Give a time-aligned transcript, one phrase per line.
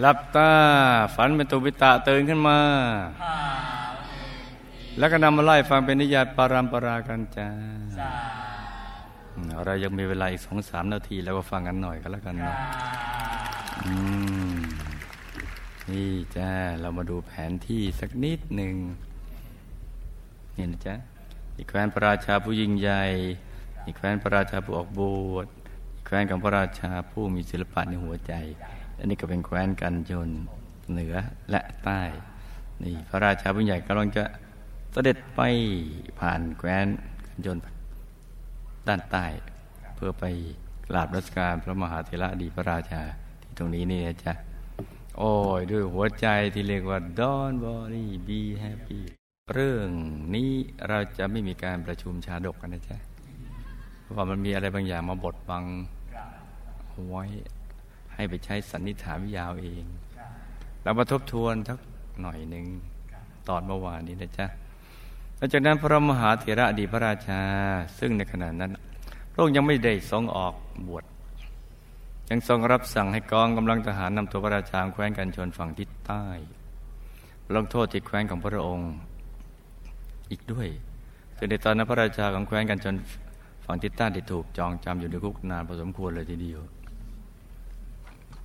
[0.00, 0.52] หลับตา
[1.14, 2.58] ฝันเป็นตุปิตะตื่นขึ้นมา
[4.98, 7.48] แล้วก็นำมาไล่ฟังเป็นนิยายปารัมปรากันจ้า
[9.64, 12.56] เรายังมีเวลาอีกสองสามนาที แล้วก็ฟังกันหน่อยก็แล้วกันเนาะ
[15.90, 16.50] นี่จ้า
[16.80, 18.74] เรามาดูแผนที่สักนิดหนึ่ง
[20.56, 20.94] นี่นะจ๊ะ
[21.56, 23.02] อีกแคว้นพระราชาผู้ยิ่งใหญ่
[23.86, 25.00] อีกแคว้นพระราชาผู้ออกบ
[25.32, 25.46] วช
[25.94, 28.32] อีกแคว้นของพระราชาผู้มีศิลปะในหัวใจ
[29.02, 30.30] อันนี้ก็เป็นแคว้นกันยน
[30.92, 31.16] เหนือ
[31.50, 32.02] และใต้
[32.82, 34.24] นี่พระราชาผู้ใหญ่กำลังจะ
[34.92, 35.40] เสด็จไป
[36.20, 36.86] ผ่านแคว้น
[37.26, 37.58] กันยน
[38.88, 39.26] ด้านใต้
[39.94, 40.24] เพื่อไป
[40.88, 43.02] กราบรัชการพระมหาเถระดีพระราชา
[43.42, 44.32] ที่ตรงนี้นี่นะจ๊ะ
[45.18, 49.02] โอ้ยด้วยหัวใจที่เรียกว่า Don't worry be happy
[49.54, 49.88] เรื่อง
[50.34, 50.50] นี้
[50.88, 52.96] เราจะไม่มีการประชุมชาดกกันนะจ๊ะ
[54.00, 55.64] เพราะว่ามันมีอะไรบางอย่างมาบดบัง
[57.10, 57.24] ไว้
[58.14, 59.84] ให้ไปใช้สันนิษฐานวิยาวเอง
[60.82, 61.78] เรามาทบทวนสัก
[62.22, 62.66] หน่อยหนึ่ง
[63.48, 64.46] ตอนเมื่อวานนี้นะจ๊ะ
[65.36, 67.40] หลังจากนั้นพระมหาเถระอดีพระราชา
[67.98, 68.70] ซึ่งในขณะนั้น
[69.32, 70.54] พระองค์ยังไม่ได้ทรงออก
[70.88, 71.04] บวช
[72.30, 76.26] ยังทรงรับสั่งให้กองกำลังทหารนำตัวพระราชาแคว้นกันชนฝั่งทิศใต้
[77.56, 78.90] ลงโทษที่แคว้นของพระองค์
[80.30, 80.68] อีกด้วย
[81.36, 82.94] คือในตอนนั้นพระราชาของแคว้นกันชน
[83.66, 86.60] ฝั่งทิศใต้ได้ถูกจองจำอยู่ในคุกนานพอสมควรเลยทีเดียว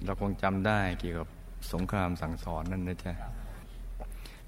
[0.05, 1.27] เราคงจำได้เกี่ยวกับ
[1.73, 3.13] สงครามสั่งสอนนั่นนะจ๊ะ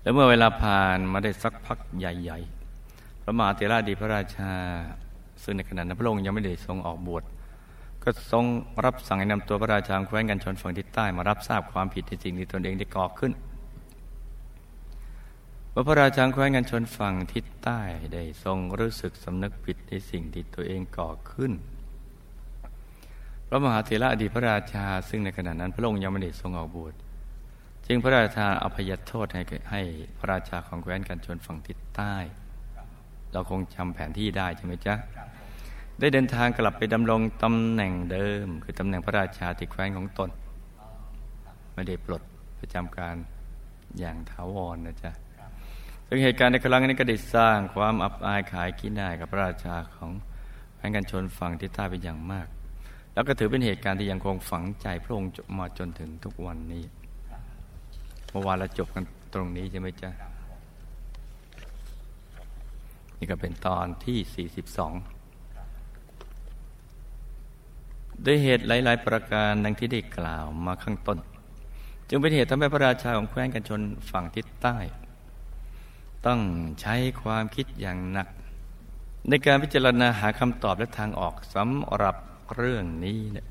[0.01, 4.53] แล้วเมื่อเวลาผ่านมาได้สักพักใหญ่ๆ พระมหาเถระดีพระราชา
[5.43, 7.23] ซึ่งในขณะนั้นพระองค์ยังไม่ได้ทรงออกบวช
[8.03, 8.45] ก็ทรง
[8.85, 13.31] รับสั่งให้นำตัวพระราชาแคว้นกันชนฝั่งทิศใต้มารับทราบความผิดในสิ่งที่ตนเองได้ก่อขึ้น
[15.73, 17.79] ว่าพระราชาแคว้นกันชนฝั่งทิศใต้
[18.13, 21.51] ได้ทรงรู้สึกสำนึกผิดในสิ่งที่ตัวเองก่อขึ้น
[23.51, 26.93] พระมหาเถระอดีตพระราชา ซึ่งในขณะนั้น พระองค์ยังไม่ได้ทรงออกบวช
[27.87, 29.81] จึงพระราชาอภัยโทษให้ให้
[30.19, 32.15] พระราชาของแคว้นกันชนฝั่งทิศใต้
[33.31, 34.95] เราคงจำแผนที่ได้ใช่ไหมจ๊ะ
[35.99, 40.29] ได้เดินทางกลับไปดำรงตำแหน่งเดิม คือตำแหน่งพระราชาที่แคว้นของตน
[41.73, 42.21] ไม่ได้ปลด
[42.59, 43.15] ประจำการ
[43.99, 45.11] อย่างถาวรนนะจ๊ะ
[46.07, 50.11] ซึ่งเหตุการณ์ในครั้งนี้ก็ได้สร้างความอับอายขายกินได้กับพระราชาของ
[50.75, 52.47] แคว้นกันชนฝั่งทิศใต้เป็นอย่างมาก
[53.13, 56.83] แล้วก็ถือเป็นเหตุการณ์ที่ยังคงฝังใจพระองค์มาจนถึงทุกวันนี้
[58.29, 59.03] เมื่อวานเราจบกัน
[59.33, 60.09] ตรงนี้ใช่ไหมจ๊ะ
[63.17, 64.65] นี่ก็เป็นตอนที่ 42
[68.25, 71.17] ด้วยเหตุหลาย ๆ ประการดังที่ได้กล่าวมาข้างต้น
[72.09, 74.77] จึงเป็นเหตุทำให้พระราชาของแคว้นกันชนฝั่งทิศใต้
[76.25, 76.39] ต้อง
[76.81, 78.27] ใช้ความคิดอย่างหนัก
[79.29, 82.15] ในการพิจารณาหาคำตอบและทางออกสำหรับ
[82.55, 83.47] เรื่องนี้เนี่ย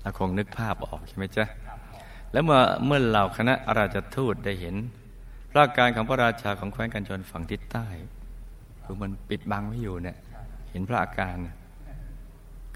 [0.00, 1.44] เราคงนึกภาพออกใช่ไหมจ๊ะ
[2.32, 4.74] แล้วเมื่อเมื่อเหล่าคณะราชทูตได้เห็น
[5.50, 7.86] พระการของพระราชาของแคว้นกันชนฝั่งทิศใต้
[8.84, 10.16] คือมันปิดบังไว้อยู่เนี่ย
[10.70, 11.36] เห็นพระอาการ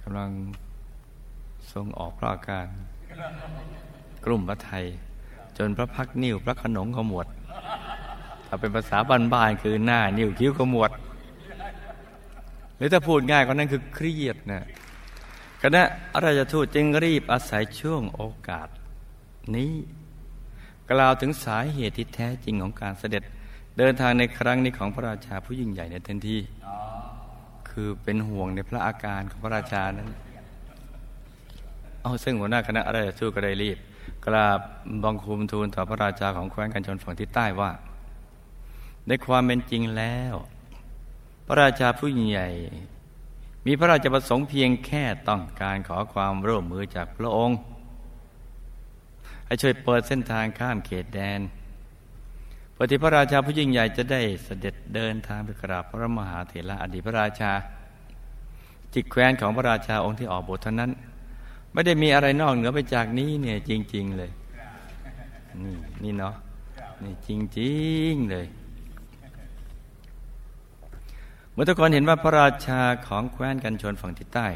[0.03, 0.31] กำลัง
[1.73, 2.67] ทรงออกพระอาการ
[4.25, 4.85] กลุ่มพระไทย
[5.59, 7.27] จนพระพักนิ้วพระขนงขมวด
[8.47, 10.91] ถ้าเป็นภาษาบ้านๆคือหน้านิ้วคิ้วขมวด
[12.77, 14.65] หรือถ้าพูดง่ายก็นั่นคือเครียดนะ
[15.63, 15.83] คณะ
[16.25, 18.69] ราชทูตจึงรีบอาศัยช่วงโอกาส
[19.57, 19.75] นี้
[20.91, 23.23] กล่าวถึงสาเหตุที่แท้จริงของการเสด็จ
[23.79, 26.39] เดินทางในครั้งนี้ของพระราชาผู้ยิ่งใหญ่ในทันที
[27.71, 30.09] คือเป็นห่วงในพระอาการของพระราชานั้น
[32.03, 33.79] เอาซึ่งหัวหน้าคณะราชทูตก็ได้รีบ
[34.27, 34.61] กราบ
[35.05, 37.71] บังคุมทูลต่อพระราชาของแคว้นกันชนฝั่งทิศใต้ว่า
[39.09, 40.35] ในความเป็นจริงแล้ว
[41.47, 42.49] พระราชาผู้ใหญ่
[43.67, 47.57] มีพระราชประสงค์เพียงแค่ต้องการขอความร่วมมือจากพระองค์
[49.47, 51.41] ให้ช่วยเปิดเส้นทางข้ามเขตแดน
[52.77, 57.53] ปฏิพระราชาผู้ยิ่งใหญ่จะได้เสด็จเดินทางไปกราบพระมหาเถระอดีตพระราชา
[58.95, 60.91] จิตแคว้นของพระราชาองค์ที่ออกบทเท่านั้น
[61.73, 64.31] ไม่ได้มีอะไรนอกเหนือไปจากนี้เนี่ยจริง ๆ เลย
[65.63, 66.35] นี่นี่เนาะ
[67.03, 67.29] นี่จ
[67.61, 67.75] ริ
[68.11, 68.47] ง ๆ เลย
[71.59, 74.49] มื่อทุกคนเห็นว่าพระราชาของแคว้นกันชนฝั่งทิศใต้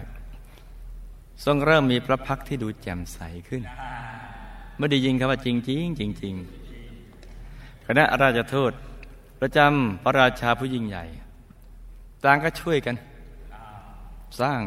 [1.45, 3.19] ทรงเริ่มมีพระพักที่ดูแจ่มใส
[3.49, 3.63] ขึ้น
[4.79, 8.73] ไม่ได้ยินคำว่าจริงๆจริงๆคณะราชทูต
[9.41, 11.05] ประจำพระราชาผู้ยิ่งใหญ่
[12.25, 12.95] ต่างก็ช่วยกัน
[14.41, 14.61] สร้าง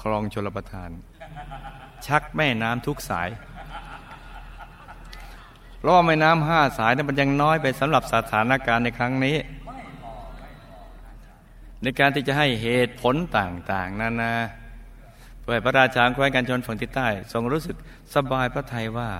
[0.00, 0.90] คลองชลประทาน
[2.06, 3.28] ชักแม่น้ำทุกสาย
[5.78, 9.36] เพราะแม่น้ำห้าสายนั้นมันยังน้อยไปสำหรับสถานการณ์ในครั้งนี้
[11.82, 14.32] ในการที่จะให้เหตุผลต่างๆนานา
[15.40, 17.76] เพื่อพระราชาแคว้นกันชนฝั่งทิศใต้ ทรงรู้สึก
[18.14, 19.10] สบายพระทัยว่า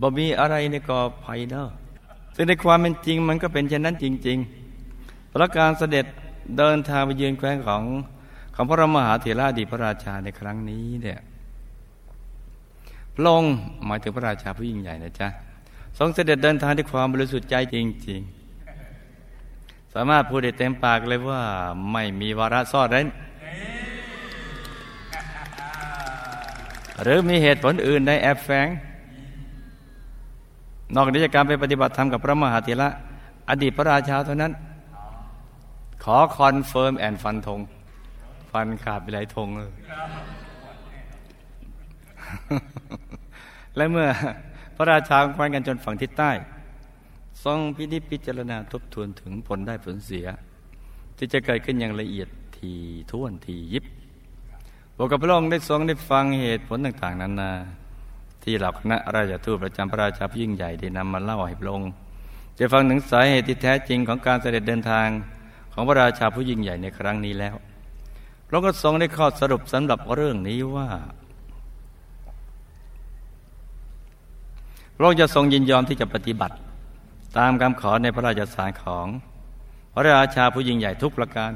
[0.00, 1.68] บ่มีอะไรในกอภัยเนอะ
[2.36, 6.06] ซึ่งในความเป็นจริงมันก็เป็นเช่นนั้นจริงๆพระการเสด็จ
[6.58, 7.82] เดินทางไปยืนแคว้นของ
[8.54, 11.20] ของพระมหาเถระดีพระราชาในครั้งนี้เนี่ย
[13.14, 13.54] พระองค์
[13.86, 15.28] หมายถึงพระราชาผู้ยิ่งใหญ่นะจ๊ะ
[15.98, 17.76] ทรงเสด็จเดินทางด้วยความบริสุทธิ์ใจจ
[18.08, 18.39] ริง ๆ
[19.94, 21.42] สามารถพูดได้เต็มปากเลยว่า
[21.92, 23.06] ไม่มีวาระซ่อนเร้น
[27.02, 28.68] หรือมีเหตุผลอื่นในแอบแฝง
[30.94, 32.88] นอกจากการไปปฏิบัติธรรมกับพระมหาเถระ
[33.50, 34.52] อดีตพระราชาเท่านั้น
[36.04, 37.60] ขอ confirm and ฟันธง
[38.50, 39.70] ฟันขาดไปหลายธงเลย
[43.76, 44.08] และเมื่อ
[44.76, 46.30] พระราชาคว้นกันจนฝั่งทิศใต้
[47.44, 50.26] ทรงพินิจพิจารณาทบทวนถึงผลได้ผลเสีย
[51.16, 52.72] ที่จะเกิดขึ้นอย่างละเอียดที
[53.10, 53.84] ท่วนทียิบ
[54.96, 57.52] บอกกับพระองค์ได้ทรงได้ฟังเหตุผลต่าง ๆนานา
[58.42, 61.90] ที่หล่าคณะราชทูตประจำพระราชาผู้ยิ่งใหญ่ได้นำมาเล่าให้พระองค์
[62.58, 65.08] จะฟังถึงสาเหตุที่แท้จริงของการเสด็จเดินทาง
[65.72, 67.54] ของพระราชาผู้ยิ่งใหญ่ในครั้งนี้แล้ว
[68.46, 70.88] พระองค์ก็ทรงได้ข้อสรุปสำหรับเรื่องนี้ว่า
[74.96, 76.54] พระองค์จะทรงยินยอมที่จะปฏิบัติ
[77.38, 79.06] ตามคำขอในพระราชสารของ
[79.94, 81.52] พระราชาผู้ยิ่งใหญ่ทุกประการ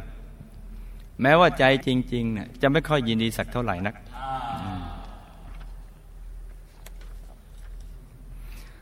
[1.22, 3.94] แม้ว่าใจจริงๆเนี่ยจะไม่ค่อยยินดีสักเท่าไหร่นัก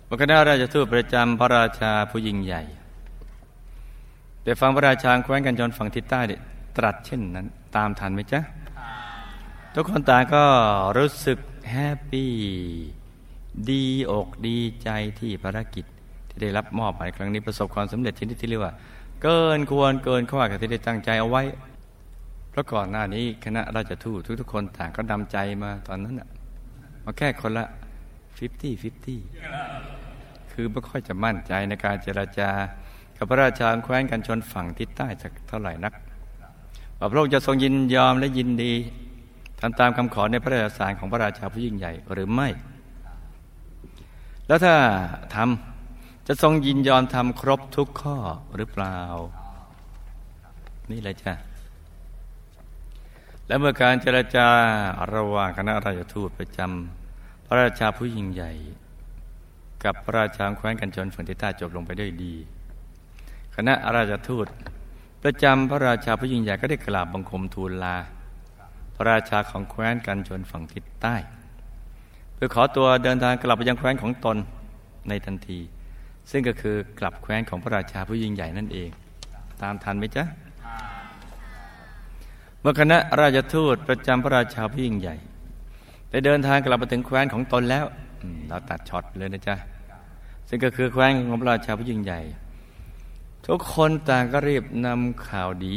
[0.09, 2.63] พระคณะราชทูตประจำพระราชาผู้ยิ่งใหญ่
[4.45, 6.21] ได้ฟังพระราชาแคว้นกันจนฝั่งทิศใต้
[6.77, 7.47] ตรัสเช่นนั้น
[7.77, 8.41] ตามทันไหมจ๊ะ
[9.75, 10.45] ทุกคนต่างก็
[10.97, 11.39] รู้สึก
[11.71, 12.31] happy
[13.71, 15.85] ดีอกดีใจที่ภารกิจ
[16.33, 18.73] ที่ได้รับมอบหมายครั้งนี้ประสบความสำเร็จชนิดที่เรียกว่า
[19.23, 21.43] เกินควรเกินคาดที่ได้ตั้งใจเอาไว้
[22.51, 26.29] เพราะก่อนหน้านี้คณะราชทูตทุกๆคนต่างก็นำใจมาตอนนั้นอะ
[27.05, 27.67] มาแค่คนละ
[28.37, 29.21] fifty-fifty
[30.53, 32.51] คือไม่ค่อยจะมั่นใจในการเจราจา
[33.17, 35.93] กับพระราชาแคว้นกันชนฝั่งทิศใต้สักเท่าไหร่นัก
[36.99, 38.73] ว่าพระองค์จะทรงยินยอมและยินดี
[39.61, 42.49] ทำตามคำขอในพระราชสารของพระราชาผู้ยิ่งใหญ่หรือไม่
[44.47, 44.75] แล้วถ้า
[45.35, 45.72] ทำ
[46.27, 48.17] จะทรงยินยอมทำครบทุกข้อ
[48.57, 48.99] หรือเปล่า
[50.91, 51.35] นี่แหละจ้ะ
[53.47, 54.49] และเมื่อการเจรจา
[55.15, 58.53] ระหว่างคณะราชทูตประจำพระราชาผู้ยิ่งใหญ่
[59.85, 62.35] กับพระราชาแคว้นกันจนฝั่งทิศใต้จบลงไปด้วยดี
[63.57, 64.47] คณะราชทูต
[65.23, 67.97] ประจำพระราชาผู้ยิ่งใหญ่ก็ได้กราบบังคมทูลลา
[68.97, 71.17] พระราชาของแคว้นกันชนฝั่งทิศใต้
[72.35, 74.37] เพื่อขอตัวเดินทางกลับไปยังแคว้นของตน
[75.09, 75.61] ในทันที
[76.31, 78.89] ซึ่งก็คือกลับแคว้นของพระราชาผู้ยิ่งใหญ่นั่นเอง
[79.63, 80.25] ตามทันไหมจ๊ะ
[82.61, 85.17] เมื่อคณะราชทูตประจำพระราชาผู้ยิ่งใหญ่
[86.11, 87.85] ได้เดินทางกลับมาถึงแคว้นของตนแล้ว
[88.49, 89.57] เราตัดช็อตเลยนะจ๊ะ
[90.49, 92.21] ซึ่งก็คือแคว้นของพระราชาผู้ยิ่งใหญ่
[93.47, 95.75] ทุกคนต่างก็รีบนำข่าวดี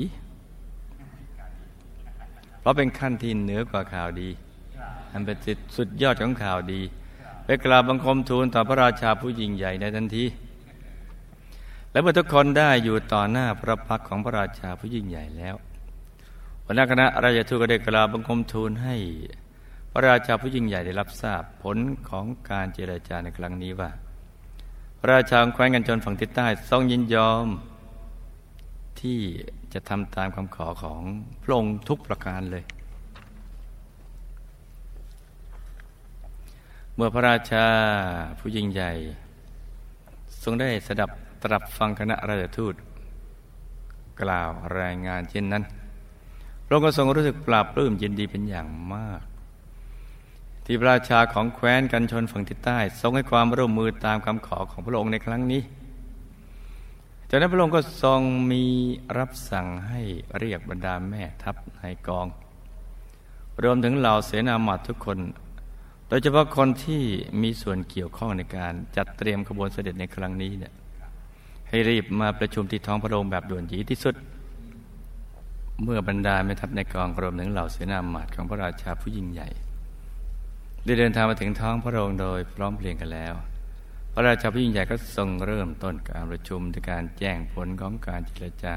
[2.59, 4.29] เพราะเป็นขั้นที่เหนือกว่าข่าวดี
[5.11, 5.37] อันเป็น
[5.77, 6.81] สุดยอดของข่าวดี
[7.45, 10.25] ไปกราบบังคมทูลต่อพระราชาผู้ยิ่งใหญ่ในทันที
[11.91, 15.55] และเมื่อทุกคนได้อยู่ต่อหน้าพระพักของพระราชาผู้ยิ่งใหญ่แล้ว
[16.65, 18.95] หัวหน้าคณะราชทูตก็ได้กราบบังคมทูลให้
[19.91, 21.77] พระราชาผู้ยิ่งใหญ่ได้รับทราบผล
[22.09, 23.89] ของการเจรจาในครั้งนี้ว่า
[24.99, 27.47] พระราชาแคว้นกันจนฝั่งทิศใต้ทรงยินยอม
[29.01, 29.19] ที่
[29.73, 31.01] จะทำตามคำขอของ
[31.43, 32.63] พระองค์ทุกประการเลย
[36.97, 37.65] เมื่อพระราชา
[38.39, 38.91] ผู้ยิ่งใหญ่
[40.43, 41.09] ทรงได้สดับ
[41.43, 42.75] ตรับฟังคณะราชทูต
[44.21, 45.63] กล่าวรายงานเช่นนั้น
[46.65, 49.21] พระองค์ก็ทรงรู้สึกปราบปลื้มยินดีเป็นอย่างมาก
[50.65, 55.61] ที่พระราชาของแคว้นกันชนฝั่งทิศใต้ ทรงให้ความร่วมมือตามคำขอของพระองค์ในครั้งนี้
[57.29, 58.21] จากนั้นพระองค์ก็ทรง
[58.51, 58.63] มี
[59.17, 60.01] รับสั่งให้
[60.39, 62.27] เรียกบรรดาแม่ทัพในกอง
[63.63, 65.19] รวมถึงเหล่าเสนาหมัดทุกคน
[66.17, 67.03] ยเฉพาะคนที่
[67.41, 70.73] มีส่วนเกี่ยวข้องในการจัดเตรียมขบวนเสด็จในครั้งนี้เนี่ย
[71.69, 74.15] ให้รีบมาประชุมที่ท้องพระโรงแบบด่วนจีที่สุด
[75.83, 79.47] เมื่อบรรดาแม่ทัพในกองรวมถึงเหล่าเสนาหมาดของพระราชาผู้ยิ่งใหญ่
[80.83, 83.33] ได้เดินทางมาถึงท้องพระโรงโดยพร้อมเพรียงกันแล้ว
[84.13, 88.75] พระราชาผู้ยิ่งใหญ่ก็ทรงเริ่มต้นการประชุมในการแจ้งผลของการเจรจา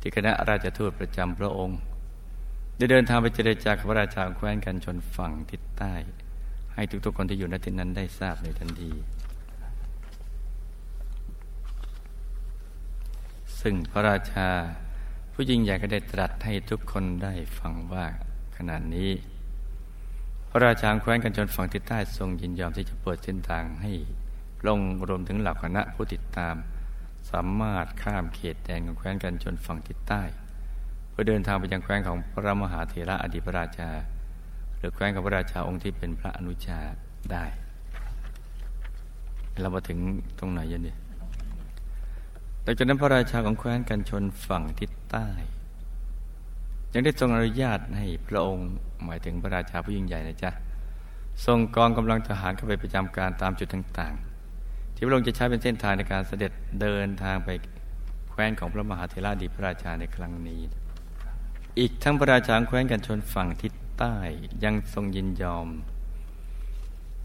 [0.00, 1.78] ที่คณะราชทูตประจำพระองค์
[2.76, 5.94] ได้เดินทางไปเจรจากับพระราชาแคว้นกันชนฝั่งทิศใต้
[6.80, 8.92] ให้ทุกๆคนที่อยู่ณที่นั้นได้ทราบในทันที
[13.60, 14.48] ซึ่งพระราชา
[15.32, 18.04] ผู้ยิ่งใหญ่ก็ได้ตรัสให้ทุกคนได้ฟังว่า
[18.56, 19.10] ขณะนี้
[20.50, 23.92] พระราชาแคว้นกันชนฝั่งทิศใต้ทรงยินยอมที่จะเปิดเส้นทางให้
[24.66, 26.54] ลงรวมถึงเหล่าคณะผู้ติดตาม
[27.30, 30.22] สามารถข้ามเขตแดนของแคว้นกันชนฝั่งทิศใต้
[31.10, 33.90] เพื่อเดินทางไปยังแคว้นของพระมหาเถระอดีตพระราชา
[34.80, 36.78] หรือแคว้นของพระราชาองค์ที่เป็นพระอนุชา
[37.32, 37.44] ได้
[39.60, 39.98] เรามาถึง
[40.38, 40.98] ตรงไหนยันเนี่ย
[42.62, 45.26] แต่จากนั้นพระราชาของแคว้นกันชนฝั่งทิศใต้
[46.92, 48.68] ยังได้ทรงอนุญาตให้พระองค์
[49.04, 50.50] หมายถึงพระราชาผู้ยิ่งใหญ่นะจ๊ะ
[51.46, 57.48] ทรงกองกำลังทหารเข้าไปประจำการตามจุดต่างๆ ที่พระองค์จะใช้เป็นเส้นทางในการเสด็จเดินทางไป
[58.30, 60.60] แคว้นของพระมหาเถระดีพระราชาในครั้งนี้
[61.78, 64.18] อีกทั้งพระราชาแคว้นกันชนฝั่งทิศ ใต้
[64.64, 65.68] ยังทรงยินยอม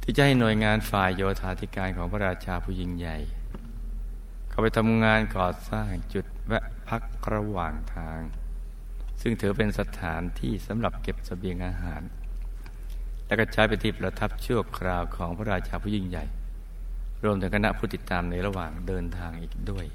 [0.02, 3.18] ที่จะให้หน่วยงานฝ่ายโยธาธิการของพระราชาผู้ยิ่งใหญ่
[4.50, 7.02] เข้าไปทำงานก่อสร้างจุดแวะพัก
[7.34, 8.20] ระหว่างทาง
[9.22, 12.02] ซึ่งถือเป็นสถานที่สำหรับเก็บสเสบียงอาหาร
[13.26, 16.26] และก็ใช้เป็นที่ประทับชั่วคราวของพระราชาผู้ยิ่งใหญ่
[17.24, 19.86] รวมถึงคณะผู้ติดตามในระหว่างเดินทางอีกด้วย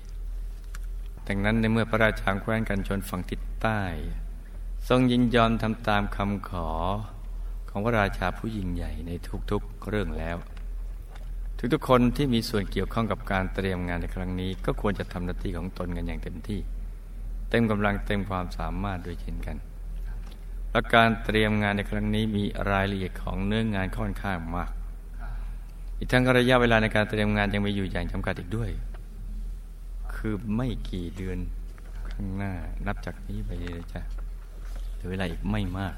[1.26, 3.82] ดังนั้นในเมื่อพระราชาแคว้นกันชนฝั่งทิศใต้
[4.88, 6.68] ทรงยินยอมทำตามคำขอ
[7.68, 9.10] ของพระราชาผู้ยิ่งใหญ่ใน
[9.50, 10.37] ทุกๆเรื่องแล้ว
[11.72, 16.60] ทุกๆคนที่มีส่วนเกี่ยวข้องกับการเตรียมงานในครั้งนี้ ก็ควรจะทำหน้าที่ของตนกันอย่างเต็มที่
[17.50, 19.56] เต็มกำลังเต็มความสามารถด้วยเช่นกัน
[20.70, 24.70] และการเตรียมงานในครั้งนี้มีรายละเอียดของเนื้องงานค่อนข้างมาก
[25.99, 28.70] อีกทั้งระยะเวลาในการเตรียมงานยังมีอยู่อย่างจำกัดอีกด้วย
[30.14, 31.38] คือไม่กี่เดือน
[32.10, 32.52] ข้างหน้า
[32.87, 34.02] นับจากนี้ไปเลยจ้ะ
[35.00, 35.95] เหลือเวลาอีกไม่มาก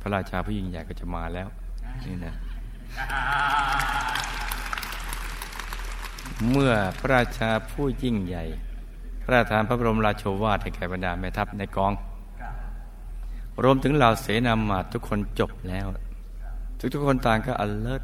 [0.00, 1.48] พระราชาผู้ยิ่งใหญ่ก็จะมาแล้ว
[2.06, 2.34] นี่นะ
[6.50, 8.44] เมื่อพระราชาผู้ยิ่งใหญ่
[9.22, 11.92] พระราชทานพระบรมราชโชวาทให้แก่บรรดาแม่ทัพในกอง
[13.64, 15.86] รวมถึงเหล่าเสนามาทุกคนจบแล้ว
[16.78, 18.02] ทุกทุกคนต่างก็อเลิศ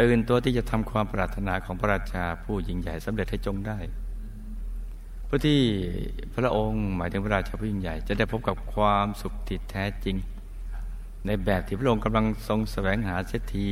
[0.00, 3.78] ตื่นตัวที่จะทำความปรารถนาของพระราชาผู้ยิ่งใหญ่สำเร็จให้จงได้
[5.28, 5.60] เพื่อที่
[6.34, 10.16] พระองค์หมายถึงพระราชาผู้ยิ่งใหญ่ จะได้พบกับความสุขติดแท้จริง
[11.26, 13.68] ในแบบที่พระองค์กำลังทรงแสวงหาเสียที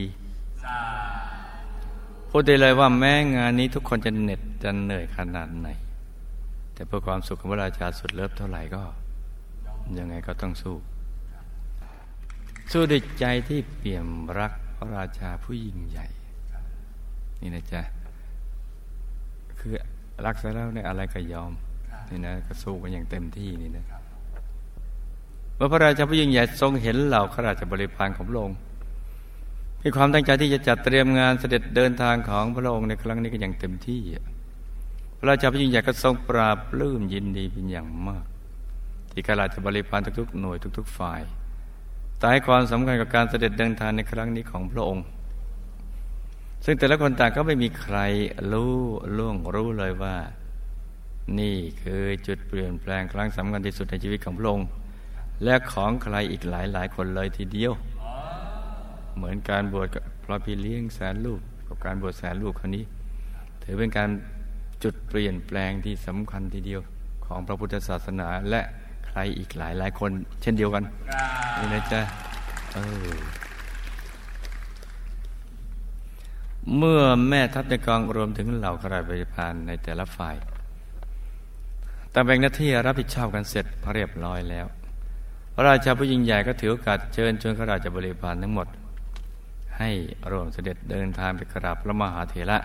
[2.31, 5.69] พูดได้เลยว่าแม้งานนี้ทุกคนจะเหน็ดจะเหนื่อยขนาดไหน
[6.75, 8.83] แต่เพื่อความสุขของพระราชาสุดเลิศเท่าไหร่ก็
[9.99, 10.77] ยังไงก็ต้องสู้
[12.73, 14.09] สู้ด้วยใจที่เปี่ยม
[14.39, 16.07] รักพระราชาผู้ยิ่งใหญ่
[17.41, 17.83] นี่นะจ๊ะ
[19.59, 19.75] คือ
[20.25, 21.53] รักซะแล้วเนี่ยอะไรก็ยอม
[22.11, 23.85] นี่นะก็สู้กันอย่างเต็มที่นี่นะ
[25.57, 28.59] เมื่อพระราชาผู้ยิ่งใหญ่ทรงเห็นเหล่าข้าราชบริพารของพระองค์
[29.83, 34.03] มีความตั้งใจที่จะจัดเตรียมงานเสด็จเดินทางของพระองค์ในครั้งนี้ก็อย่างเต็มที่
[35.19, 38.25] พระราชาผู้ยิ่งใหญ่ก็ทรงปราบปลื้มยินดีเป็นอย่างมาก
[39.11, 41.21] ที่ข้าราชบริพารทุกๆหน่วยทุก ๆ ฝ่าย
[42.23, 45.05] ตายความสำคัญกับการเสด็จเดินทางในครั้งนี้ของพระองค์
[46.65, 47.99] ซึ่งแต่ละคนต่างก็ไม่มีใคร
[48.53, 48.75] รู้
[49.17, 50.17] ล่วงรู้เลยว่า
[51.39, 54.69] นี่คือจุดเปลี่ยนแปลงครั้งสำคัญที่สุดในชีวิตของพระองค์
[55.45, 57.73] และของใครอีกหลายหลายคนเลยทีเดียว
[59.17, 59.89] เหมือนการบวช
[60.25, 62.85] พระพี่เลี้ยงแสนลูกกับการบวชแสนลูกครั้นี้
[63.63, 64.11] ถือเป็นการ
[64.83, 66.81] จุดเปลี่ยนแปลงที่สำคัญทีเดียว
[67.27, 68.61] ของพระพุทธศาสนาและ
[69.07, 70.11] ใครอีกหลายหลายคน
[70.43, 70.85] เช่นเดียวกัน
[71.59, 72.01] นี่นะจ๊ะ
[72.75, 73.17] เออ
[76.75, 80.37] เมื่อแม่ทัพในกองรวมถึงเหล่าข้าราชบริพารในแต่ละฝ่าย
[82.13, 84.67] ต่างแบ่งหน้าที่รับผิดชอบกันเสร็จเรียบร้อยแล้ว
[85.55, 88.69] พระราชาผู้ยิ่งใหญ่ก็ถือโอกาสเชิญชวนข้าราชบริพารทั้งหมด
[89.79, 89.91] ให้
[90.31, 92.59] ร่วมเสด็จเดินทางไปกราบพระมหาเถระ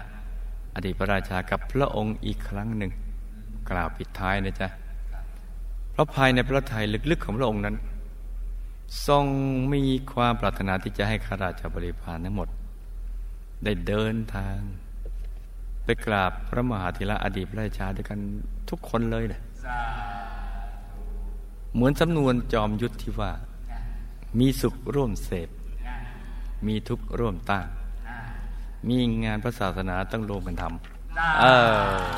[0.76, 2.92] อดีตพระราชากับพระองค์อีกครั้งหนึ่ง
[3.70, 4.68] กล่าวปิดท้ายนะจ๊ะ
[5.92, 7.76] เพราะภายในพระทัยลึกๆของพระองค์นั้น
[9.08, 9.26] ทรง
[9.74, 12.50] มีความปรารถนาที่จะให้ข้าราชบริพารทั้งหมด
[13.64, 14.58] ได้เดินทาง
[15.84, 18.20] ไปกราบพระมหาธิระอดีตพระราชาด้วยกัน
[18.70, 19.42] ทุกคนเลยเนะ
[21.74, 23.32] เหมือนสำนวนจอมยุทธที่ว่า
[24.40, 25.50] มีสุขร่วมเสพ
[26.68, 27.68] มีทุกข์ร่วมต้าน
[28.88, 32.12] มีงานพระศาสนาต้องรวมกันทำเออ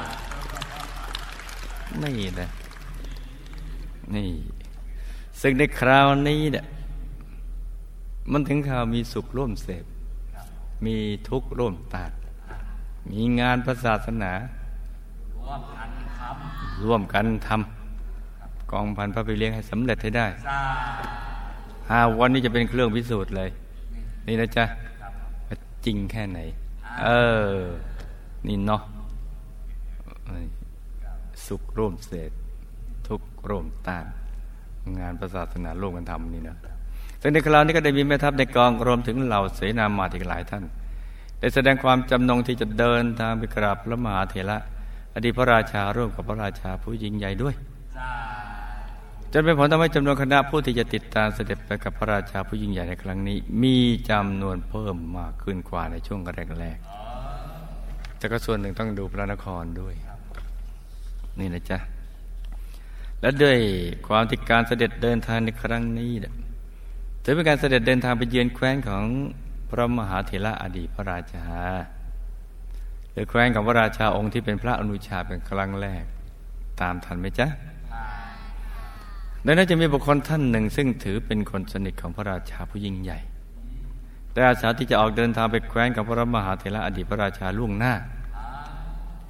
[2.01, 2.49] นี่นะ
[4.15, 4.31] นี่
[5.41, 6.65] ซึ่งในคราวนี้เนี่ย
[8.31, 9.85] มันถึงข่าวมีสุขร่วมเสพ
[10.85, 10.97] มี
[11.29, 12.11] ทุกข์ร่วมตัด
[13.11, 14.31] มีงานพระศาสนา
[15.43, 20.27] ร่วมกันทำร่วมกันทำกองพันพระไปเลี้ยงให้สำเร็จให้ได้
[21.89, 23.49] ห้าวันนี้จะเป็นเครื่องพิสูจน์เลย
[24.27, 24.65] นี่นะจ๊ะ
[25.85, 26.39] จริงแค่ไหน
[27.03, 27.07] เอ
[27.53, 27.57] อ
[28.47, 28.81] นี่เนาะ
[31.47, 32.31] สุขร่วมเสพ
[33.07, 34.05] ทุกร่วมต้าน
[34.99, 36.57] งานพระศาสนาร่วมกันทำนี่นะ
[37.25, 40.63] ซึ่งในคราวนี้ก็ได้มีแม่ทัพในกองรวมถึงเหล่าเสนามาอีกหลายท่าน
[41.39, 44.57] ได้แสดงความจำนงที่จะเดินทางไปกราบพระมหาเถระ
[45.15, 47.55] อดีตพระราชาร่วมกับพระราชาผู้ยิ่งใหญ่ด้วย
[49.31, 53.77] จนเป็นผลทำให้จำนวนคณะผู้ที่จะติดตามเสด็จไปกับพระราชาผู้ยิ่งใหญ่ในครั้งนี้ มี
[54.09, 56.19] จำนวนเพิ่มมากขึ้นกว่าในช่วง
[56.59, 59.93] แรกๆแต่ก็ส่วนหนึ่งต้องดูพระนครด้วย
[61.39, 61.77] นี่นะจ๊ะ
[63.21, 63.57] และด้วย
[64.07, 66.11] ความที่การเสด็จเดินทางในครั้งนี้
[67.23, 69.03] ถือเป็นการเสด็จเดินทางไปเยือนแคว้นของ
[69.69, 71.45] พระมหาเถระอดีตพระราชา
[73.11, 76.03] หรือแคว้นของพระราชาองค์ที่เป็นพระอนุชาเป็นครั้งแรก
[76.81, 77.47] ตามทันไหมจ๊ะ
[79.45, 83.19] ดังนั้นจะมีบุคคลท่านหนึ่ง ซึ่งถือเป็นคนสนิทของพระราชาผู้ยิ่งใหญ่
[84.33, 87.93] ได้อาสาที่จะออกเดินทางไปแคว้นกับพระมหาเถระอดีตพระราชาล่วงหน้า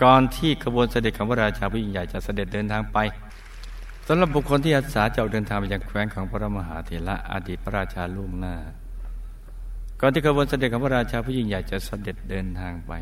[0.04, 2.98] ก่อนที่ขบวนเสด็จของพระราชาผู้ยิ่งใหญ่จะเสด็จเดินทางไป
[4.08, 8.56] สำหรับบุคคลที่อาสาจะออกเดินทางไปยังแคว้นของพระมหาเถระอดีตพระราชาล่วงหน้า
[10.00, 12.94] ก่อนที่ขบวนเสด็จของพระราชาผู้ยิ่งใหญ่จะเสด็จเดินทางไป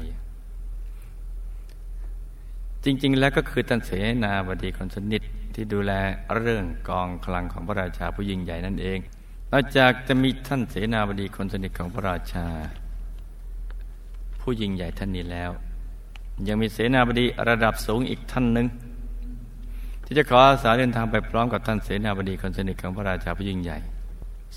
[2.83, 3.91] จริง ๆ แล้วก็คือท่านเส
[4.23, 5.21] นาบดีคนสนิท
[5.55, 5.91] ที่ดูแล
[6.35, 8.99] เรื่องกองคลังของพระราชาผู้ยิ่งใหญ่นั่นเอง
[9.51, 12.47] นอกจากจะมีท่านเสนาบดีคนสนิทของพระราชา
[14.39, 15.51] ผู้ยิ่งใหญ่ท่านนี้แล้ว
[16.47, 18.67] ยังมีเสนาบดีระดับสูงอีกท่านหนึ่ง
[20.11, 23.77] ที่จะขออาสาเดินทางไปพร้อมกับท่านเสนาบดีคนสนิทของพระราชาผู้ยิ่งใหญ่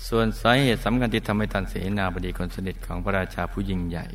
[0.07, 4.05] ส่วนสาเหตุสำคัญที่ทำให้ท่านเสนาบดีคนสนิทของพระราชาผู้ยิ่งใหญ่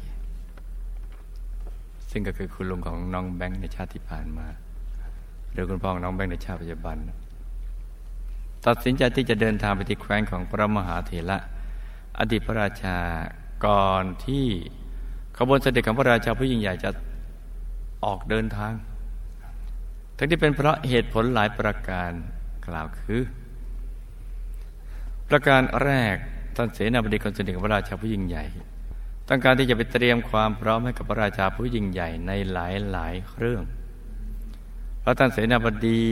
[2.11, 4.47] ซึ่งก็คือคุณลุงของน้องแบงค์ในชาติที่ผ่านมา
[5.53, 6.97] หรือคุณพ่อของน้องแบงค์ในชาติปัจจุบัน
[8.67, 11.39] ตัดสินใจที่จะเดินทางไปที่แคว้นของพระมหาเถระ
[12.19, 12.97] อดีตพระราชา
[13.67, 14.47] ก่อนที่
[15.37, 16.91] ขบวนเสด็จของพระราชาผู้ยิ่งใหญ่จะ
[18.05, 18.73] ออกเดินทาง
[20.23, 22.13] ทั้งที่เป็นเพราะเหตุผลหลายประการ
[22.67, 23.23] กล่าวคือ
[25.29, 26.17] ประการแรก
[26.57, 28.45] ท่านเสนาบดีคนสนิทของพระราชาผู้ยิ่งใหญ่
[29.29, 33.63] ต้องการที่จะไปเตรียมความพร้อมให้กับพระราชาผู้ยิ่งใหญ่ในหลายหลายเรื่อง
[35.01, 36.05] เพราะท่านเสนาบดี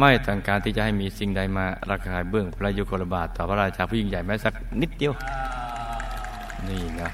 [0.00, 5.14] ไม่ต้องการที่จะให้มีสิ่งใดมาระคายเบื้องพระยุคลบาทต่อพระราชาผู้ยิ่งใหญ่แม้สักนิดเดียว
[6.68, 7.10] นี่นะ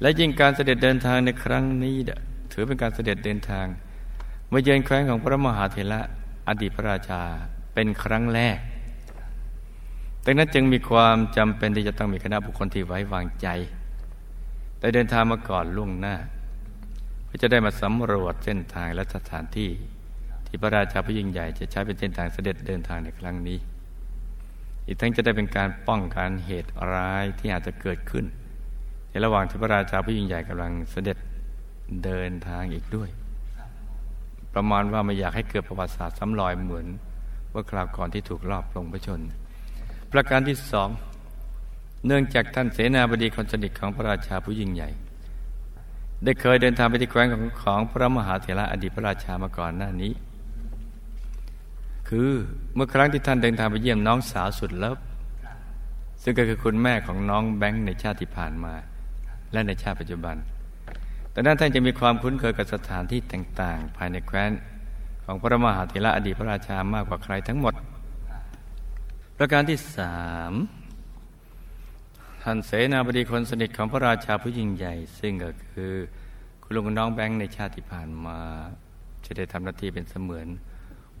[0.00, 1.96] และยิ่งการเสด็จเดินทางในครั้งนี้
[2.58, 3.66] ถือเป็นการเสด็จเดินทาง
[4.52, 6.00] มาเยือนแคว้นของพระมหาเถระ
[6.48, 7.22] อดีตพระราชา
[7.74, 8.58] เป็นครั้งแรก
[10.24, 13.48] ดังนั้นจึงมีความจำเป็นที่จะต้องมีคณะบุคคลที่ไว้วางใจ
[14.80, 16.16] ได้เดินทางมาก่อนล่วงหน้า
[17.24, 19.70] เพื่อจะได้มาสำรวจเส้นทางและสถานที่
[20.46, 23.58] ที่พระราชาผู้ยิ่งใหญ่จะใช้เป็นเส้นทางเสด็จเดินทางในครั้งนี้
[24.86, 28.24] อีกทั้งจะได้เป็นการป้องกันเหตุร้ายที่อาจจะเกิดขึ้น
[29.10, 31.18] ในระหว่างที่พระราชาผู้ยิ่งใหญ่กำลังเสด็จ
[32.04, 33.08] เดินทางอีกด้วย
[34.54, 36.86] ประมาณว่าไม่อยากให้เกิดประวัติศาสตร์ซ้ำรอยเหมือน
[37.52, 39.20] ว่าคราวก่อนที่ถูกลอบลงพระชน
[40.12, 40.88] ประการที่สอง
[42.06, 44.90] เนื่องจากท่านเสนาบดีคนสนิทของพระราชาผู้ยิ่งใหญ่
[46.24, 50.12] ได้เคยเดินทางไปที่แคว้นของของพระมหาเถระอดีตพระราชามาก่อนหน้านี้
[52.08, 52.30] คือ
[52.74, 54.98] เมื่อครั้งที่ท่านเดินทางไปเยี่ยมน้องสาวสุดเลิฟ
[56.22, 58.74] ซึ่งก็คือคุณแม่ของน้องแบงค์ในชาติที่ผ่านมา
[59.52, 60.36] และในชาติปัจจุบัน
[61.36, 64.50] แต่นั้นท่านจะมีความคุ้นเคยกับสถานที่ต่างๆ ภายในแคว้น
[65.24, 67.74] ของพระมหาเถระอดีตพระราชามากกว่าใครทั้งหมด
[69.36, 70.18] ประการที่สา
[70.50, 70.52] ม
[72.42, 75.92] ท่านเสนาบดีคนสนิทของพระราชาผู้ยิ่งใหญ่ ซึ่งก็คือ
[76.62, 78.38] คุณลุงน้องแบงค์ในชาติที่ผ่านมา
[79.24, 80.46] จะได้ทำหน้าที่เป็นเสมือน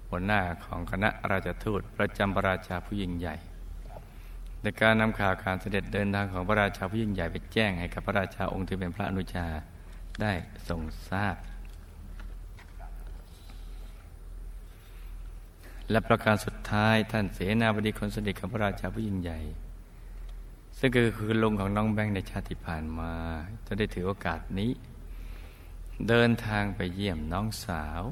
[0.08, 3.34] หัวหน้าของคณะราชทูตประจำพระราชาผู้ยิ่งใหญ่
[4.62, 9.46] ในการนำข่าวการเสด็จเดินทางของพระราชาผู้ยิ่งใหญ่ไปแจ้งให้กับพระราชาองค์ที่เป็นพระอนุชา
[10.22, 10.32] ได้
[10.68, 11.36] ทรงทราบ
[15.90, 19.38] และประการสุดท้ายท่านเสนาบดีคนสนิทของพระราชาผู้ยิ่งใหญ่
[20.78, 23.12] ซึ่งก็คือลุงของน้องแบงค์ในชาติผ่านมา
[23.66, 24.70] จะได้ถือโอกาสนี้
[26.08, 28.02] เดินทางไปเยี่ยมน้องสาว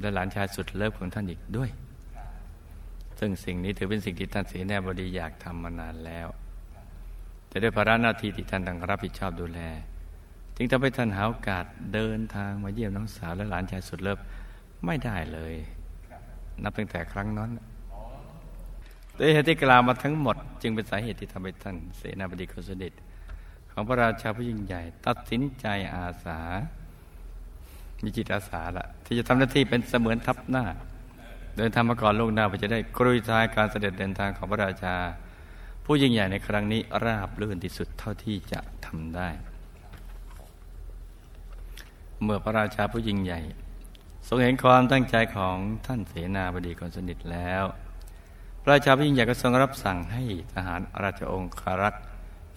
[0.00, 1.70] และหลานชายสุดเลิฟของท่านอีกด้วย
[3.18, 6.28] ซึ่งสิ่งนี้ถือเป็นสิ่งที่ท่านเสนาบดีอยากทำมานานแล้ว
[7.48, 9.60] แต่ด้วยภาระหน้าที่ที่ท่านต้องรับผิดชอบดูแล
[10.62, 14.18] จึงทำให้ท่านหาโอกาสเดินทางมาเยี่ยมน้องสาวและหลานชายสุดเลิฟ
[14.86, 15.54] ไม่ได้เลย
[16.62, 17.50] นับตั้งแต่ครั้งนั้น
[19.14, 22.92] แต่เหตุที่กล่าวมาทั้งหมด จึงเป็นสาเหตุที่ทำให้ท่านเสนาบดีคนสนิท
[23.72, 26.40] ของพระราชาผู้ยิ่งใหญ่ ตัดสินใจอาสา
[28.02, 30.64] มีจิตอาสาละที่จะทำหน้าที่เป็นเสมือนทับหน้า
[31.56, 34.96] เดินทางมาก่อนลงหน้าเพื่อจะได้กรุยทายการเสด็จเดินทางของพระราชา
[35.84, 39.30] ผู้ยิ่งใหญ่ในครั้งนี้ราบรื่นที่สุดเท่าที่จะทำได้
[42.24, 43.40] เมื่อพระราชาผู้ยิ่งใหญ่
[44.26, 45.56] ทรงเห็นความตั้งใจของ
[45.86, 47.64] ท่านเสนาบดีคนสนิทแล้ว
[48.62, 52.02] พระราชาพิยิ่งใหญ่ก็ทรงรับสั่งให้ทหารราชองคารักษ์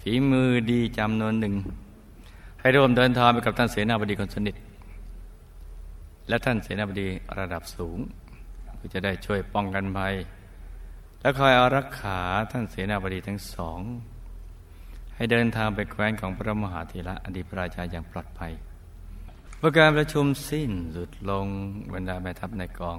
[0.00, 1.54] ฝีมือดีจำนวนหนึ่ง
[2.60, 4.56] ให้ร่วมเดินทางไปกับท่านเสนาบดีคนสนิท
[6.28, 7.06] และท่านเสนาบดี
[7.38, 7.98] ระดับสูง
[8.76, 10.14] เพื่อจะได้ช่วยป้องกันภัย
[11.20, 13.80] และคอยอารักขาท่านเสนาบดีทั้งสอง
[15.16, 18.52] ให้เดินทางไปแคว้นของพระมหาธีระอดีตพระราชาอย่างปลอดภัย
[19.58, 21.46] เมื่อการประชุมสิ้นสุดลง
[21.94, 22.98] บรรดาแม่ทัพในกอง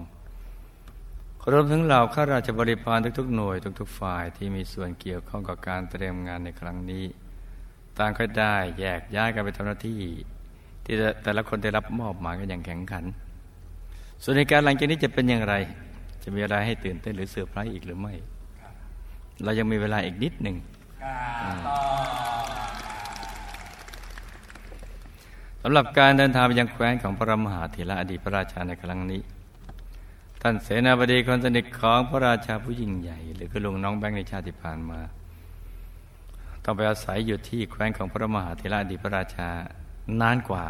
[1.51, 7.05] รวมถึงเหล่าข้าราชบริพารทุกๆหน่วยทุกๆฝ่ายที่มีส่วนเกี่ยวข้องกับการเตรียมงานในครั้งนี้
[7.97, 10.01] ต่างก็ได้แยกย้ายกันไปทำหน้าที่
[10.85, 13.05] ที่แต่ละคนได้รับมอบหมายกันอย่างแข็งขัน
[14.23, 15.55] ส่วนในการหลังจากนี้จะเป็นอย่างไร
[16.23, 18.13] จะมีอะไรให้ตื่นเต้นหรือเสือร์ไพรส์อีกหรือไม่
[19.43, 29.21] เรายังมีเวลาอีกนิดหนึ่งำหรับการเดินทางไปยังแคว้นของพระมหาเถระอดีตพระราชาในครั้งนี้
[30.41, 34.99] ท่านเสนาบดีคนสนิทของพระราชาผู้ยิ่งใหญ่ หรือก็ลุงน้องแบงค์ในชาติผ่านมา
[36.63, 39.49] ต้องไปอาศัยอยู่ที่แคว้นของพระมหาเถระอดีตพระราชา
[40.21, 40.65] นานกว่า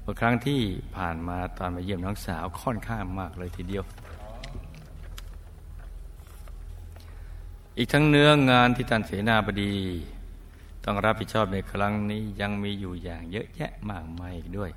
[0.00, 0.60] เมื่อครั้งที่
[0.96, 3.84] ผ่านมาตอนไปเยี่ยมน้องสาวค่อนข้างมากเลยทีเดียว
[7.78, 9.72] อีกทั้งเนื้องานที่ท่านเสนาบดี
[10.84, 14.70] ต้องรับผิดชอบในครั้งนี้ยังมีอยู่อย่างเยอะแยะมากมายอีกด้วย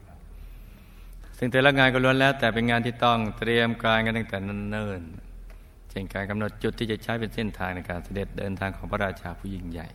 [1.38, 9.88] ซึ่งแต่ละงานก็ล้วนแล้ว แต่เป็นงานที่ต้องเตรียมการกันตั้งแต่นเนิ่นๆเช่นการกำหนดจุดที่จะใช้เป็นเส้นทางในการเสด็จเดินทางของพระราชาผู้ยิ่งใหญ่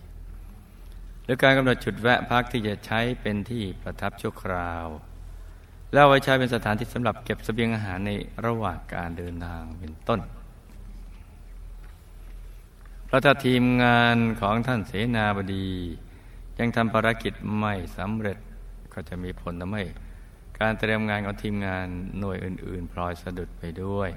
[1.25, 4.87] หรือการกำหนดจุดแวะพักที่จะใช้เป็นที่ประทับชั่วคราว
[5.93, 8.11] แล้วไว้ใช้เป็นสถานที่สำหรับเก็บสเสบียงอาหารใน
[8.47, 10.21] ระหว่างการเดินทางเป็นต้น
[13.09, 15.69] เพราะถ้าทีมงานของท่านเสนาบดี
[16.59, 18.39] ยังทำภารกิจไม่สำเร็จ
[18.93, 19.85] ก็จะมีผลทำให้
[20.59, 21.87] การเตรียมงานของทีมงาน
[22.19, 24.11] หน่วยอื่น ๆ พลอยสะดุดไปด้วย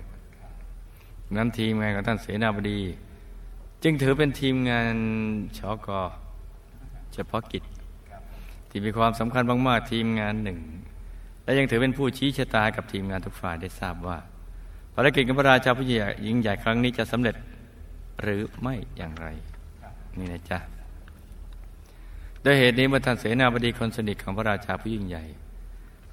[1.37, 2.81] นั้นทีมงานของท่านเสนาบดี
[3.83, 4.93] จึงถือเป็นทีมงาน
[5.57, 6.01] ชอกอ
[7.13, 7.63] เฉพาะกิจ
[8.69, 10.59] ที่มีความสำคัญมากๆทีมงานหนึ่ง
[11.43, 14.17] และยังถือเป็นผู้ชี้ชะตากับทีมงานทุกฝ่ายได้ทราบว่า
[14.95, 15.85] ภารกิจของพระราชาผู้
[16.25, 17.35] ยิ่งใหญ่ครั้งนี้จะสำเร็จ
[18.21, 19.27] หรือไม่อย่างไร
[20.17, 20.59] นี่นะจ๊ะ
[22.41, 25.25] โดยเหตุนี้เมื่อท่านเสนาบดีคนสนิทของพระราชาผู้ยิ่งใหญ่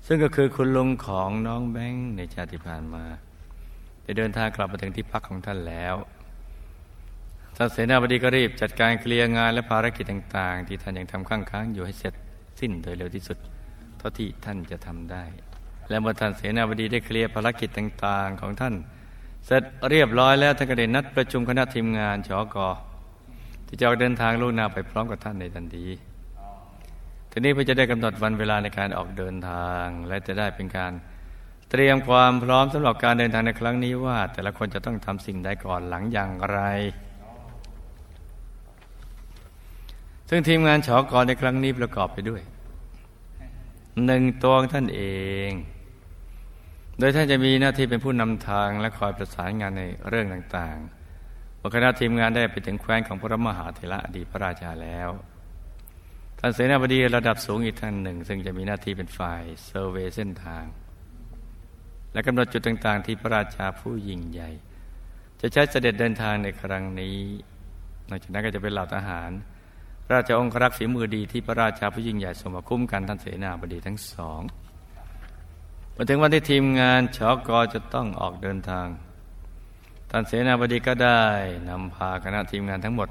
[0.07, 3.05] ซึ่งก็คือคุณลุงของน้องแบงค์ในชาติผ่านมา
[4.03, 5.95] ได้เดินทางกลับมาถึงที่พักของท่านแล้ว
[7.57, 12.15] ท่านเสนาบดีก็รีบจัดการเคลียร์งานและภารกิจต่าง ๆ ที่ท่านยังทำค้างค้างอยู่ให้เสร็จ
[12.61, 13.39] สิ้นโดยเร็วที่สุด
[13.99, 15.25] เท่าที่ท่านจะทำได้
[15.89, 18.75] และเมื่อท่านเสนาบดีได้เคลียร์ภารกิจต่าง ๆ ของท่าน
[19.47, 22.69] เสร็จเรียบร้อยแล้วท่านก็ได้นัดประชุมคณะทีมงานชอกอ
[23.67, 25.87] ที่จะออกเดินทางลูกนาไปพร้อมกับท่านในทันที
[27.31, 30.93] ทีนี้เพื่อจะได้กำหนดวันเวลาในการออกเดินทาง และจะได้เป็นการ
[31.71, 36.61] เตรียมความพร้อมสำหรับการเดินทางในครั้งนี้ว่า แต่ละคนจะต้องทำสิ่งใดก่อนหลังอย่างไร
[40.29, 42.43] ซึ่งทีมงานชอกอในครั้งนี้ประกอบไปด้วย
[44.05, 45.03] หนึ่งตัวท่านเอ
[45.49, 45.51] ง
[47.01, 55.09] โดยท่านจะมีหน้าที่เป็นผู้นำทางและคอยประสานงานในเรื่องต่างๆว่าคณะทีมงานได้ไปถึงแคว้นของพระมหาเถระอดีตพระราชาแล้ว
[56.39, 60.65] ท่านเสนาบดีระดับสูงอีกท่านหนึ่ง ซึ่งจะมีหน้าที่เป็นฝ่ายเซอร์เวเส้นทาง
[62.13, 64.51] และกำหนดจุดต่างๆ ที่พระราชาผู้ยิ่งใหญ่
[65.41, 67.19] จะใช้เสด็จเดินทางในครั้งนี้
[68.11, 69.31] นอกจากนั้นก็จะเป็นเหล่าทหาร
[70.13, 74.43] ราชองครักษ์ฝีมือดีที่พระราชาผู้ยิ่งใหญ่สมคุ้มกันท่านเสนาบดีทั้งสอง
[76.01, 78.87] มาถึงวันที่ทีมงานชอกอจะต้องออกเดินทาง
[80.11, 81.23] ท่านเสนาบดีก็ได้
[81.69, 83.09] นำพาคณะทีมงานทั้งหมด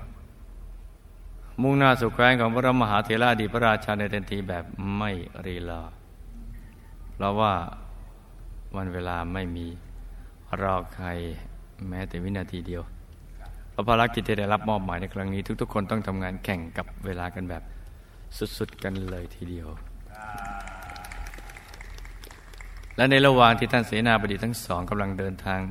[1.61, 4.65] มุ่งหน้าสู่แคว้นของพระมหาเถระดีพระราชาในทันทีแบบ
[4.97, 5.11] ไม่
[5.45, 5.83] รีรอ
[7.13, 7.53] เพราะว่า
[8.75, 9.67] วันเวลาไม่มี
[10.61, 11.07] รอใคร
[11.87, 12.83] แม้แต่วินาทีเดียว
[13.71, 17.63] เพราะภารกิจที่ได้รับมอบหมายในครั้งนี้ ทุก ๆ คนต้องทำงานแข่งกับเวลากันแบบ
[18.57, 19.67] สุด ๆ กันเลยทีเดียว
[22.97, 25.61] และในระหว่างที่ท่านเสนาบดีทั้งสองกำลังเดินทาง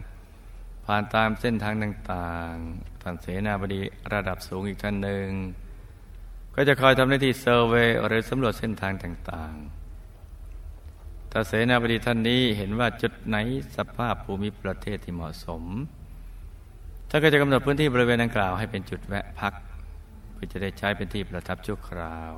[0.85, 3.81] ผ่านตามเส้นทางต่างๆ ท่านเสนาบดี
[4.13, 5.29] ระดับสูงอีกท่านหนึ่ง
[6.55, 13.37] ก็จะคอยทำหน้าที่เซอร์เวยหรือสำรวจเส้นทางต่างๆถ้าเสนาบดีท่านนี้เห็นว่าจุดไหน
[13.77, 15.63] สภาพภูมิประเทศที่เหมาะสม
[17.11, 19.53] ท่านก็จะกำหนดพื้นที่บริเวณดังกล่าวให้เป็นจุดแวะพัก
[20.33, 22.33] เพื่อจะได้ใช้เป็นที่ประทับชั่วคราว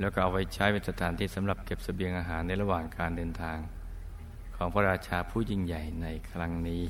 [0.00, 3.58] แล้วก็เอาไว้ใช้เป็นสถานที่สำหรับเก็บสเสบียงอาหารในระหว่างการเดินทาง
[4.56, 6.82] ของพระราชาผู้ยิ่งใหญ่ในครั้งนี้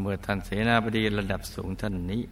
[0.00, 2.22] เมื่อท่านเสนาบดีระดับสูงท่านนี้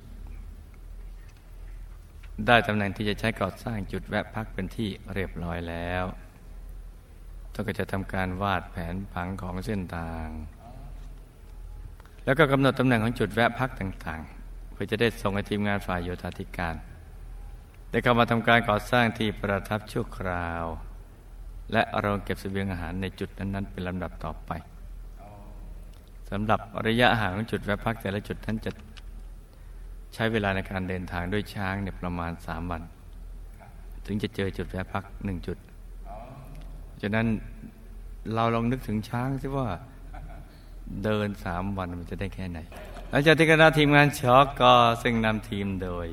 [2.47, 6.05] ได้ตำแหน่งที่จะใช้ก่อสร้างจุดแวะพักเป็นที่เรียบร้อยแล้ว
[7.53, 10.27] ต้องก็จะทำการวาดแผนผังของเส้นทาง
[12.25, 16.75] แล้วก็กำหนดตำแหน่งของจุดแวะพักต่างๆ เพื่อจะได้ส่งให้ทีมงานฝ่ายโยธาธิการ
[17.91, 20.65] ได้เข้ามาทำการก่อสร้างที่ประทับชั่วคราว
[21.73, 24.51] และโรงเก็บเสบียงอาหารในจุดนั้น ๆ เป็นลำดับต่อไป
[26.31, 28.71] สำหรับระยะห่างของจุดแวะพักแต่ละจุดนั้นจะ
[30.15, 32.83] ใช้เวลาในการเดินทางด้วยช้างเนี่ยประมาณสามวัน
[34.07, 35.59] ถึงจะเจอจุดแวะพักหนึ่งจุด
[37.03, 37.27] ฉะนั้น
[38.35, 39.69] เราลองนึกถึงช้างสิว่า
[41.05, 42.59] เดินสามวันมันจะได้แค่ไหน
[43.11, 44.73] หลังจากที่คณะทีมงานช็อกก็
[45.03, 46.07] ซึ่งนำทีมโดย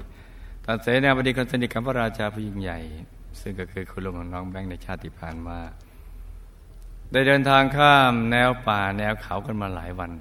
[0.70, 2.80] ท่านเสนาบดีคนสนิทกับพระราชาผู้ยิ่งใหญ่
[3.42, 5.58] ซึ่งก็คือคุณลุงของน้องแบงค์ในชาติผ่านมา
[7.12, 10.12] ได้เดินทางข้ามแนวป่าแนวเขากันมาหลายวัน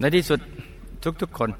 [0.00, 0.40] ในที่สุด
[1.22, 1.50] ทุกๆคน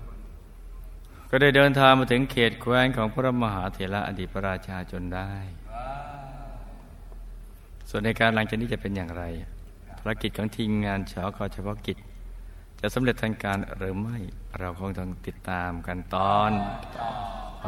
[1.30, 5.32] ก็ได้เดินทางมาถึงเขตแคว้นของพระมหาเถระอดีตพระราชาจนได้
[7.88, 9.22] ส่วนในการหลังจากนี้จะเป็นอย่างไร
[9.98, 11.98] ภารกิจของทีมงานชอกเฉพาะกิจ
[12.80, 14.18] จะสำเร็จทางการหรือไม่
[14.58, 16.50] เราคงต้องติดตามกันตอน
[17.60, 17.66] ไป